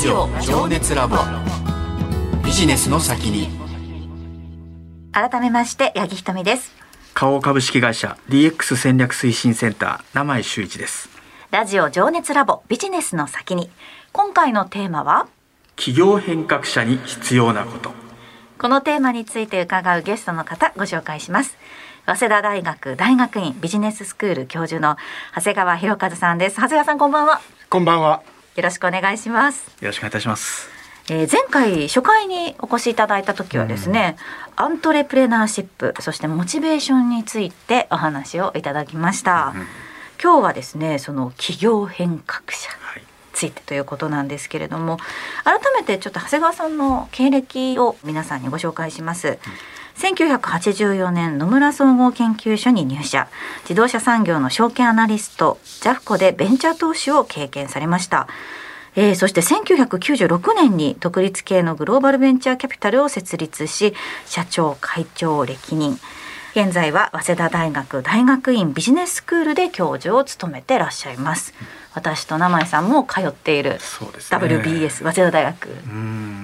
[0.00, 1.18] ジオ情熱ラボ。
[2.42, 3.50] ビジネスの先に。
[5.12, 6.72] 改めまして八木ひとみです。
[7.12, 11.10] 花王株式会社 DX 戦略推進センター名前修一です。
[11.50, 13.68] ラジオ情熱ラボビジネスの先に。
[14.12, 15.28] 今回のテーマは？
[15.76, 17.92] 企業変革者に必要なこと。
[18.58, 21.58] このテーマについて伺うゲストの方ご紹介します。
[22.06, 24.96] 早稲田大学大学院ビジネススクール教授の
[25.34, 26.56] 長谷川博和さんです。
[26.56, 27.42] 長谷川さんこんばんは。
[27.68, 28.22] こんばんは
[28.60, 29.66] よろしくお願いします。
[29.80, 30.68] よろしくお願いいたします。
[31.08, 34.16] えー、前回初回にお越しいただいた時はですね、
[34.58, 39.66] うん、アントレプレナーシップそしてモチベーションについてお話をいただきました、うん、
[40.22, 42.68] 今日はですねその企業変革者
[43.00, 44.98] についてということなんですけれども
[45.42, 49.36] 改めてちょっと長谷川さんの経歴を皆さんにご紹介します、うん
[50.00, 53.28] 1984年野村総合研究所に入社
[53.64, 58.26] 自動車産業の証券アナリストジャフコでベンチャー投資を経験されました。
[58.96, 63.94] えー、そして1996年に独立系のグローバルベンチャーキャピタルを設立し
[64.26, 65.98] 社長会長を歴任。
[66.52, 71.54] 現在は早稲田大学大学院ビジネススクールで教授を務めてらっしゃいます。
[71.94, 75.68] 私と名前さんも通っている WBS、ね、早稲田大学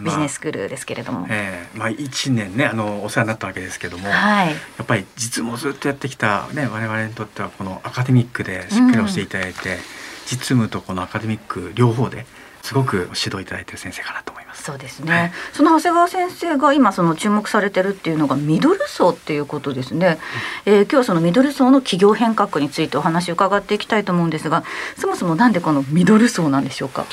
[0.04, 9.78] ビジネススクールですけれども、まあ、えー、まあ一年ねあのお世話になったわけですけども、はい、やっぱり実務をずっとやってきたね我々にとってはこのアカデミックでしっかり教えていただいて、うん。
[10.26, 12.26] 実務とこのアカデミック両方で
[12.66, 14.64] すごく指導いただいている先生かなと思います。
[14.64, 15.12] そうですね。
[15.12, 20.18] はい、その長谷川先生が今その注目されてるっていうのがミドル層っていうことですね。
[20.66, 24.64] うん、えー、今日はそのミドル層の企業変革についてお話を伺っていきたいと思うんですが、
[24.98, 27.06] そもそもなんでこのミドル層なんでしょうか？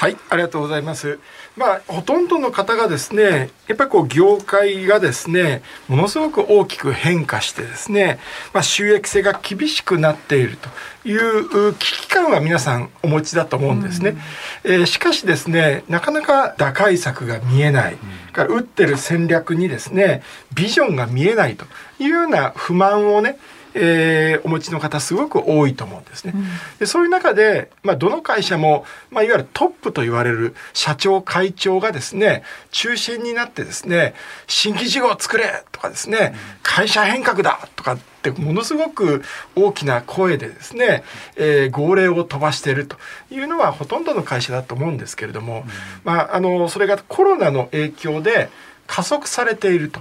[0.00, 1.18] はい、ありがとうございます。
[1.58, 8.18] まあ、ほとんどの方がですね、やっぱりこう業界がですね、ものすごく大きく変化してですね、
[8.54, 14.16] まあ、収益性が厳しくなっているという危機感は皆さんお持ちだと思うんですね。
[14.64, 20.22] うん、えー、しかしですね、なかなか打開策が見えない、うん、から打ってる戦略にですね、
[20.54, 21.66] ビジョンが見えないと
[21.98, 23.36] いうような不満をね、
[23.74, 26.32] えー、お持ちの方すごく多いと思うんですね。
[26.34, 26.44] うん、
[26.78, 34.14] でそういう中で、まあ、どの会社も、まあ、いわゆるトップと言われる社長会長がですね中心になってですね
[34.46, 39.22] 新規事業を作れとかですね、会社変革だとかってものすごく
[39.56, 41.02] 大きな声でですね、
[41.36, 42.96] えー、号令を飛ばしていると
[43.30, 45.64] いうのはほとんどの会社だと思うんですけれども、うん、
[46.04, 48.50] まあ、あのそれがコロナの影響で
[48.86, 50.00] 加速されていると。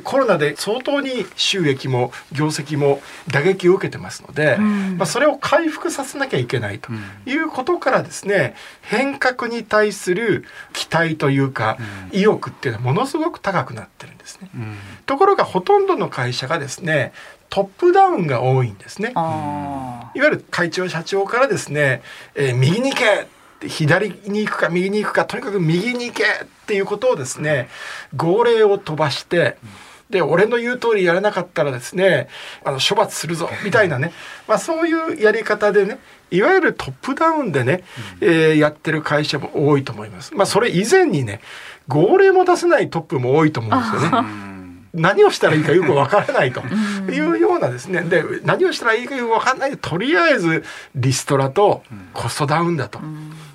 [0.00, 6.90] コロナで相当に収益も業績も打撃を受けてますので、うん、まあ、それを回復させなきゃいけないと
[7.26, 11.78] いうことからですね変革に対する期待というか、
[12.12, 14.50] 意欲っていうのはものすごく高くなってるんですね。
[14.54, 14.76] うん、
[15.06, 17.12] ところがほとんどの会社がですね
[17.52, 19.12] トップダウンが多いんですね。
[19.12, 22.02] いわゆる会長社長からですね、
[22.34, 23.26] えー、右に行け
[23.68, 26.26] 左に行くか右に行くかとにかく右に行けっ
[26.66, 27.68] ていうことをですね
[28.16, 29.56] 号令を飛ばして
[30.10, 32.28] で俺の言う通りやらなかったらですね
[32.64, 34.12] あの処罰するぞみたいなね、
[34.46, 35.98] まあ、そういうやり方でね
[36.30, 37.82] いわゆるトップダウンでね、
[38.20, 40.34] えー、やってる会社も多いと思います。
[40.34, 41.40] まあ、それ以前にね
[41.88, 44.28] 号令も出せないトップも多いと思うんですよね。
[44.94, 46.60] 何をしたらいいかよくわからないと
[47.10, 48.02] いうようなですね。
[48.02, 49.78] で何をしたらいいかよくわからない。
[49.78, 50.64] とりあえず
[50.94, 53.00] リストラとコストダウンだと、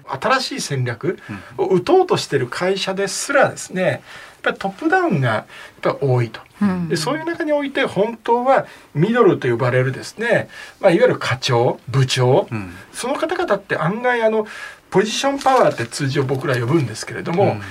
[0.10, 1.20] 新しい戦略
[1.58, 4.02] を打とうとしてる会社ですらですねやっ
[4.42, 5.46] ぱりトップダウンがやっ
[5.82, 6.42] ぱ多いと。
[6.90, 8.66] でそういう中において本当は
[8.96, 14.48] ミドルと呼ばれるですね、まあ、いわゆる課長部長、うん、その方々って案外あの
[14.90, 17.62] ポジションパワーって通常僕ら呼ぶんですけれども、うん、意思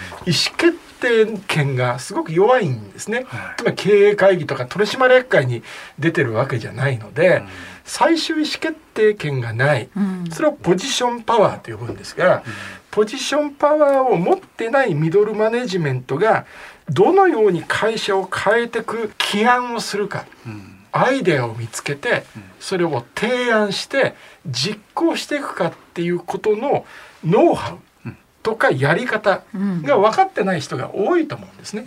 [0.57, 5.65] 決定権がすごく弱いんですね、はい、つまり経営会議とか取締役会に
[5.99, 7.49] 出てるわけじゃないので、うん
[7.87, 12.43] 最終意思決定権がない、うん、それをポジションパワーと呼ぶんですが、うん、
[12.91, 16.47] ポジションパワーを持ってないミドルマネジメントが
[16.91, 22.25] どのように会社を変えていく起案をするか、うん、アイデアを見つけて
[22.59, 24.15] それを提案して
[24.47, 26.85] 実行していくかっていうことの
[27.25, 27.79] ノウハウ
[28.47, 29.43] とかやり方
[29.83, 31.85] が分かってない人が多いと思うんですね。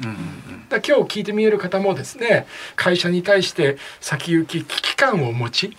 [0.68, 5.77] だ今日聞いてみえる方もですね会社に対して先行き危機感を持ち、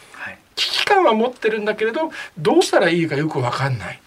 [0.60, 4.00] 危機感は持ってるんだけれどどうしたらいいかよく分かんない。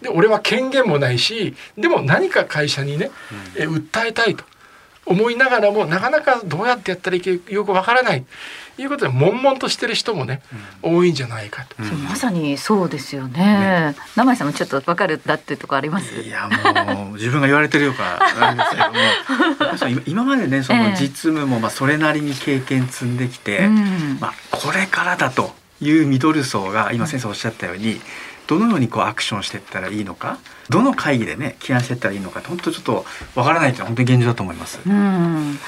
[0.00, 3.10] で俺は権限もないしでも何か会社にね、
[3.56, 4.44] え訴えたいと。
[5.08, 8.24] 思いながらもなかなかどうやってやったらいいかよく分からない。
[8.76, 10.40] いうことで悶々としてる人もね、
[10.84, 13.40] うん、多いんじゃないかと、うん、まさにそうですよね。
[13.40, 16.14] ね生井さんもちょっとわかるだっていうとこあります？
[16.14, 16.48] いや
[16.94, 28.00] もう自分が言われてるようかなんですけども、 今までねその実務もまあそれなりに経験積んできて、えー、まあこれからだというミドル層が今先生おっしゃったように。
[28.48, 30.38] どのようにこうアクションしていったらいいのか
[30.70, 33.04] どの会議でね起案していったらいいのか本当ちょっと
[33.34, 34.80] わからないというのは本当に現状だと思います。
[34.86, 35.58] うん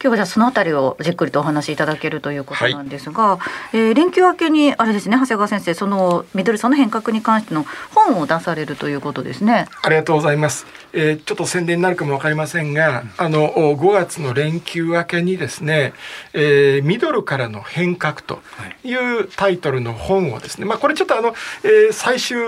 [0.00, 3.38] 今日はじゃあそのあたりをじっくりとお話しいただけるということなんですが、は
[3.72, 9.66] い、えー、連休明けにあれですね長谷川先生そのミドル層の変革に関しての本を出されるということですね。
[9.82, 15.94] ありがとうございます、えー、ちょっと宣伝になるかもわかりませんが、あの5月の連休明けにですね、
[16.32, 18.40] えー、ミドルからの変革と
[18.84, 21.34] いうタイトルの本をですねまあこれちょっとあの、
[21.64, 22.38] えー、最終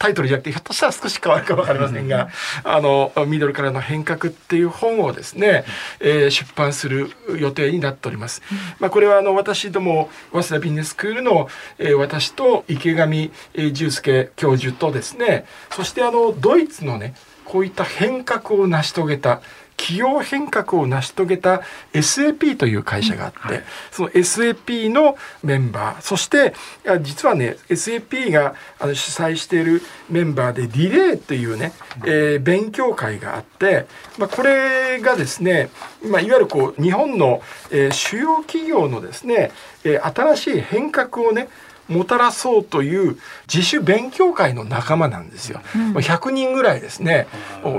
[0.00, 2.30] タイトルじゃなくてひょっとしたら少し変わるか分かりませんが
[2.64, 5.64] 「あのミドルからの変革」っていう本をですね、
[6.00, 8.42] えー、出版する予定になっております。
[8.78, 11.48] まあ、これはあの私ども早稲田ビジネススクールの、
[11.78, 17.14] えー、私と池上重介教授とですねそしてあのドイツのね
[17.50, 19.42] こういった変革を成し遂げた
[19.76, 21.62] 企業変革を成し遂げた
[21.92, 26.54] SAP という会社があって、はい、その SAP のメンバーそして
[27.02, 31.72] 実はね SAP があの主催しているメンバーでリレーというね、
[32.04, 33.86] えー、勉強会があって、
[34.16, 35.70] まあ、これがですね、
[36.04, 37.42] まあ、いわゆるこう日本の、
[37.72, 39.50] えー、主要企業のですね、
[39.82, 41.48] えー、新しい変革をね
[41.90, 43.18] もたらそうという
[43.52, 45.60] 自主勉強会の仲間なんですよ。
[45.74, 47.26] うん、100人ぐらいですね、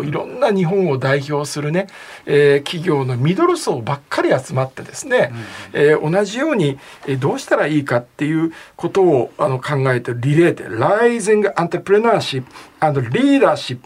[0.04, 1.88] いろんな日本を代表するね、
[2.26, 5.32] えー、企業のミドル層ばっかり集まってですね、
[5.74, 6.78] うん、えー、同じように、
[7.08, 12.44] えー、どうしたらいいかっていうことをあの考えてリレーで Rising Entrepreneurship
[12.80, 13.80] and Leadership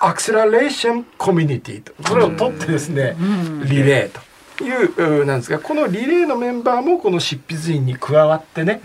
[0.00, 1.92] Acceleration Community と。
[2.08, 4.31] これを取ってですね、うん、リレーと。
[4.62, 8.80] いうなんですがこのリレーのメンバーもこの執筆員に加わってね、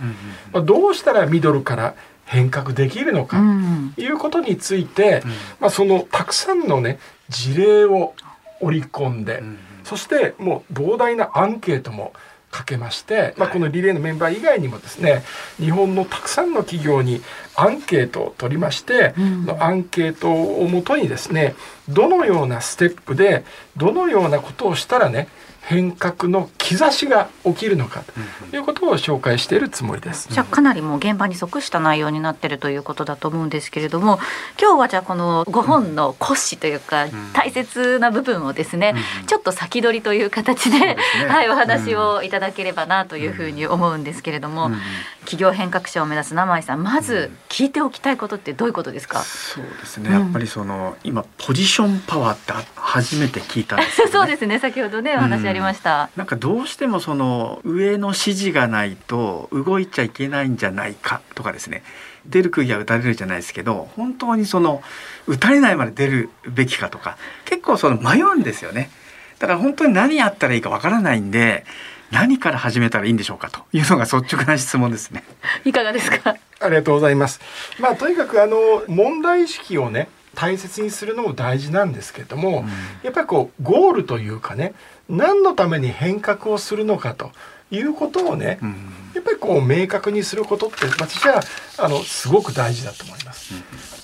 [0.51, 1.95] まあ、どうしたらミドルから
[2.25, 3.41] 変革できるのか
[3.95, 5.23] ということについて、
[5.59, 8.13] まあ、そのたくさんのね事例を
[8.59, 9.43] 織り込んで、
[9.83, 12.13] そしてもう膨大なアンケートも
[12.49, 15.23] かけまして、まあ、このリレーのメンバー以外にもですね
[15.59, 17.21] 日本のたくさんの企業に
[17.55, 21.55] アンケートを取りまして、うん、アンケートをもとにですね
[21.89, 23.43] どのようなステップで
[23.75, 25.27] どのようなことをしたらね
[25.67, 28.01] 変革の兆しが起きるのか
[28.49, 30.29] ということを紹介しているつもりです。
[30.31, 34.17] じゃあかなりもう現場に即した内容になっているということだと思うんですけれども
[34.57, 38.95] 今日はじゃあこの5本の骨子というか大切な部分をですね、
[39.27, 40.97] ちょっと先取りという形で、ね、
[41.27, 44.71] はい、お話をいただければなというふうに思うんですけれども、
[45.21, 50.11] 企業変革者を目指す名井さんまず聞いておきたいことってどういうことですか、そうですね。
[50.11, 54.59] やっぱりその、今ポジションパワーって初めて聞いたんです、ね、 そうですね。
[54.59, 61.83] 先ほどねお話ありました、なんかどうしてもその上の指示がないと動いちゃいけないんじゃないかとかですね
[62.25, 64.81] 出る釘は打たれるじゃないですけど本当にその
[65.27, 68.89] 打たれないまで出るべきかとか結構その迷うんですよね
[69.39, 71.65] だから本当に何やったらいいかわからないんで
[72.11, 75.23] 何から始めたらいいんでしょうかというのが率直な質問ですね。
[75.65, 76.37] いかがですか？
[76.61, 77.41] ありがとうございます。
[77.79, 82.67] まあとにかくあの問題意識をね大切にするのも大事なんですけれども、うん、
[83.01, 84.75] やっぱりこうゴールというかね
[85.09, 87.31] 何のために変革をするのかと
[87.71, 88.69] いうことをね、うん、
[89.15, 91.41] やっぱりこう明確にすることって私は
[91.79, 93.55] あのすごく大事だと思います。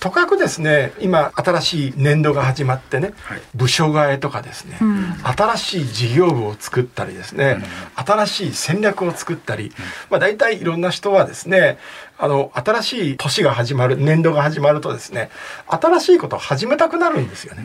[0.03, 7.63] うん、とかくですね今新しい年度が始まってね、はい、部署替えとかですね、うん、新しい事業部を作ったりですね、
[7.95, 9.71] 新しい戦略を作ったり、
[10.09, 11.77] まあ、大体いろんな人はですね
[12.17, 15.29] あの新しい年が始まる年度が始まるとですね
[15.67, 17.63] 新しいことを始めたくなるんですよね。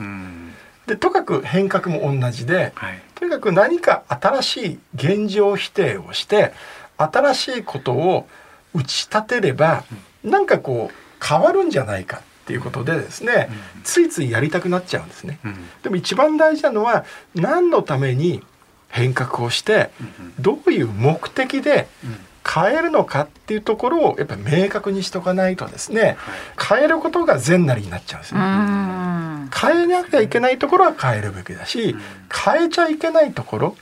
[0.87, 6.54] でとかく変革も同じで、はい、とにかく何か新しい現状否定をして
[6.97, 8.26] 新しいことを
[8.75, 9.85] 打ち立てれば、
[10.25, 15.38] うん、なんかこう変わるんじゃないかっていうことでですね、うん、ついついやりたくなっちゃうんですね。
[15.45, 18.43] うん、でも一番大事なのは何のために
[18.88, 19.90] 変革をして
[20.40, 21.88] どういう目的で
[22.43, 26.17] 変えるのかっていうところをやっぱり明確にしとかないとですね、
[26.59, 28.40] 変えることが善なりになっちゃうんですね。
[29.55, 31.95] 変えなきゃいけないところは変えるべきだし、
[32.33, 33.76] 変えちゃいけないところ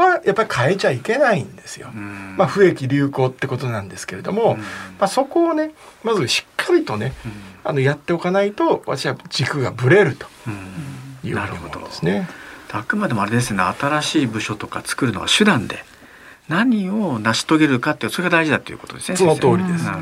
[0.00, 1.88] はやっぱり変えちゃいけないんですよ。
[1.90, 4.56] まあ不益流行ってことなんですけれども、
[4.98, 7.12] まあそこをねまずしっかりとね、
[7.62, 10.26] あのやっておかないと私は軸がぶれると
[11.24, 12.28] いうふうに思うんですね。
[12.72, 15.84] あくまでもあれですね新しい部署とか作るのは手段で
[16.48, 19.16] 何を成し遂げるかっていうそれが大事だということですね。
[19.16, 19.84] その通りです。
[19.84, 19.92] ちょ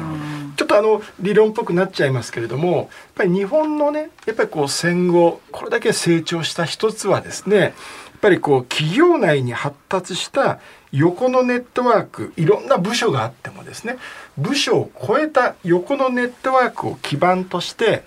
[0.68, 7.72] っとあの理論っぽくなっちゃいますけれどもやっぱり日本のねやっぱりこう戦後これだけ成長した一つはですねやっ
[8.20, 10.60] ぱりこう企業内に発達した
[10.92, 13.96] 横のネットワークいろんな部署があってもですね
[14.36, 18.04] 部署を超えた横のネットワークを基盤として、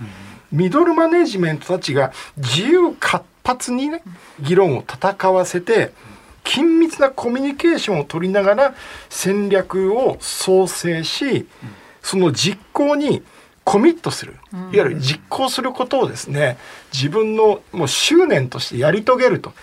[0.51, 4.01] ミドルマネジメントたちが自由活発にね
[4.39, 5.91] 議論を戦わせて、
[6.43, 8.75] 緊密なコミュニケーションを取りながら
[9.09, 11.47] 戦略を創生し、
[12.01, 13.23] その実行に
[13.63, 14.35] コミットする。
[14.53, 16.57] いわゆる実行することをですね
[16.91, 19.53] 自分のもう執念としてやり遂げると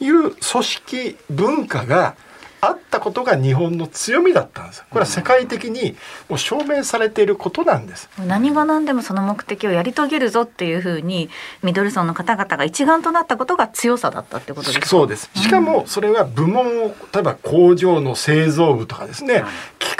[0.00, 2.14] いう組織文化が
[2.62, 4.84] あったことが日本の強みだったんです。
[4.90, 5.96] これは世界的に
[6.28, 8.10] もう証明されていることなんです。
[8.18, 11.30] 何が何でもその目的をやり遂げるぞっていうふうに
[11.62, 14.86] ミドル層の方々が一丸となったことが強さだったってことですか？
[14.86, 15.30] そうです。
[15.34, 19.42] しかもそれは部門を例えば工場の製造部とかですね、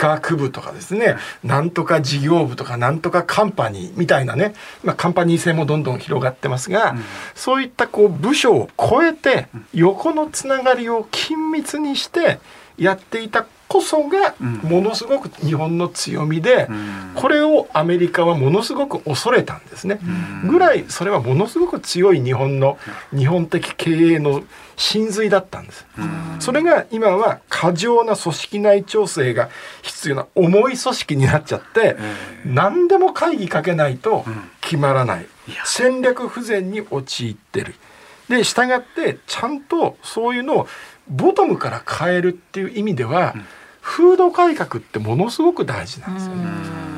[0.01, 7.03] 企画部とかですねなんとか事業部とかなんとかカンパニーみたいなね、まあ、カンパニー性もどんどん広がってますが、うん、
[7.35, 12.39] そういったこう部署を超えて横のつながりを緊密にして
[12.77, 16.67] やっていたこそがものすごく日本の強みで、
[17.15, 19.97] これをアメリカはものすごく恐れたんですね。
[20.45, 22.77] ぐらいそれはものすごく強い日本の
[23.15, 24.43] 日本的経営の
[24.75, 25.85] 真髄だったんです。
[26.39, 29.49] それが今は過剰な組織内調整が
[29.83, 31.95] 必要な重い組織になっちゃって、
[32.45, 34.25] 何でも会議かけないと
[34.59, 35.27] 決まらない。
[35.63, 37.75] 戦略不全に陥ってる。
[38.27, 40.67] で、従ってちゃんとそういうのを
[41.07, 43.33] ボトムから変えるっていう意味では、
[43.81, 46.91] 風土改革ってものすごく大事なんですよね。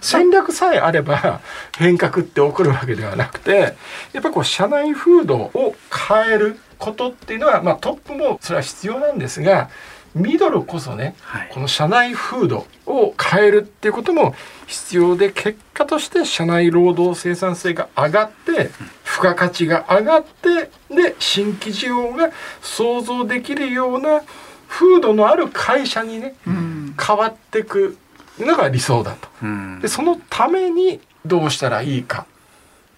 [0.00, 1.40] 戦略さえあれば
[1.76, 3.76] 変革って起こるわけではなくて
[4.12, 5.74] やっぱこう社内風土を
[6.08, 9.68] 変えることっていうのは、まあ、トップもそれは必要なんですが
[10.14, 14.34] ミドルこそね、はい、この社内風土を変えるっていうことも
[14.66, 18.70] 必要で結果として社内労働生産性が上がって
[19.04, 22.30] 付加価値が上がってで新規需要が
[22.60, 24.22] 想像できるような
[24.70, 27.98] 風土のある会社にね、うん、変わっていく
[28.38, 29.28] のが理想だと。
[29.42, 32.26] うん、でそのためにどうしたらいいか。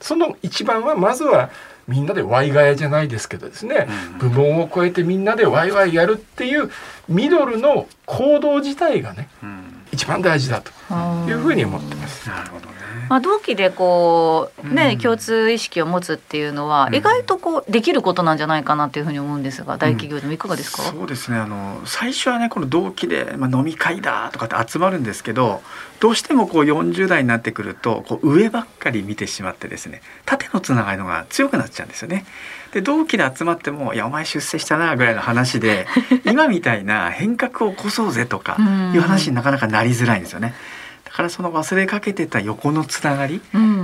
[0.01, 1.51] その一番はまずは
[1.89, 3.89] みんなでワイガヤじゃないですけどですね、
[4.19, 6.71] 部門を超えてみんなでワイワイやるっていう
[7.09, 9.29] ミドルの行動自体がね、
[9.93, 10.71] 一番大事だと
[11.29, 12.29] いうふうに思ってます。
[12.29, 21.39] なるほどまあ、同期でこうね、共通意識を持つっていうのは意外とこうできることなんじゃないかなというふうに思うんですが、大企業でもいかがですか、そうですね。
[21.39, 25.63] あの最初はねこの同期で、まあ、飲み会だとかって集まるんですけど
[26.01, 32.25] どうしてもこう40代になってくるとこう上ばっかり見てしまってですね縦のつながりのが強くなっちゃうんですよね。
[32.73, 35.87] で同期で集まっても「いやお前出世したな」ぐらいの話で
[36.25, 38.57] 今みたいな変革を起こそうぜとか
[38.95, 40.55] いう話になかなかなりづらいんですよね。
[41.13, 43.41] だからその忘れかけてた横のつながりっ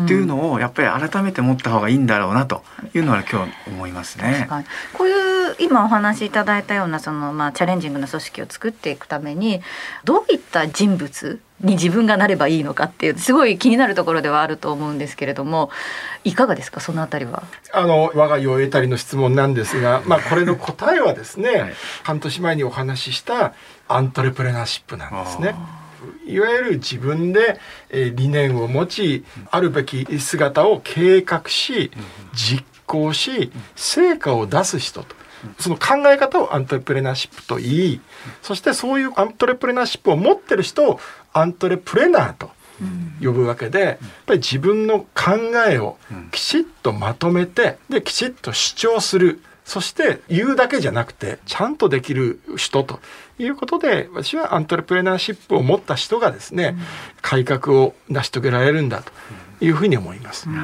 [0.08, 2.62] ていうのをやっぱり改めて持った方がいいんだろうなと
[2.94, 4.49] いうのは今日思いますね。
[4.94, 9.61] こういう今お話しいただいたようなそのまあチャレンジングな組織を作っていくために
[10.04, 15.70] どういった人物に自分がなればいいのかっていうすごい気になるところではあると思うんですけれども
[16.25, 17.42] いかがですかそのあたりは？
[17.73, 23.52] あの我が家を得たりの質問なんですが、 まあ、これの答えはですね、はい、半年前にお話しした
[23.87, 25.54] アントレプレナーシップなんですね。
[26.28, 27.58] いわゆる自分で
[27.90, 31.90] 理念を持ちあるべき姿を計画し
[32.35, 35.16] 実行し成果を出す人と。
[35.61, 38.00] その考え方をアントレプレナーシップと言い
[38.42, 41.00] そしてそういうアントレプレナーシップを持ってる人を
[41.32, 42.50] アントレプレナーと
[43.23, 45.37] 呼ぶわけでやっぱり自分の考
[45.68, 45.97] えを
[46.30, 53.01] きちっとまとめてできちっと主張するそして言うだけじゃなくてちゃんとできる人と
[53.39, 56.75] いうことで私はアントレプレナーシップを持った人がですね、
[57.21, 59.13] 改革を成し遂げられるんだと
[59.61, 60.49] いうふうに思います。
[60.49, 60.57] うん。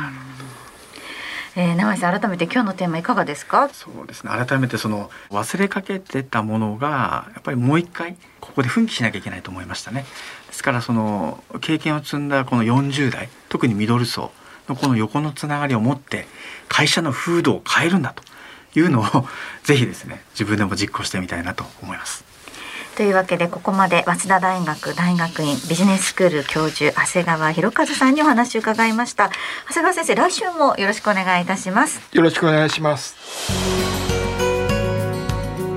[1.57, 3.69] えー、長井さん改めて今日のテーマいかがですか？
[3.69, 4.31] そうですね。
[4.31, 10.07] 改めてその忘れかけてたものがやっぱりもう一回ここで奮起しなきゃいけないと思いましたね。
[10.49, 14.33] ですからその経験を積んだこの40代特にミドル層
[14.67, 16.27] のこの横のつながりを持って
[16.69, 18.23] 会社の風土を変えるんだと
[18.75, 19.27] いうのを
[19.63, 22.25] ぜひですね 自分でも実行してみたいなと思います。
[22.97, 29.31] というわけでここまで早稲田大学大学院ビジネススクール教授長谷川博和さんにお話を伺いました。
[29.69, 32.01] 長谷川先生来週もよろしくお願いいたします。
[32.13, 33.17] よろしくお願いします。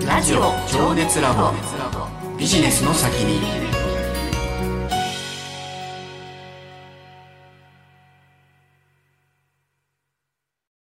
[0.05, 1.51] ラジオ情熱ラボ。
[2.37, 3.66] ビジネスの先に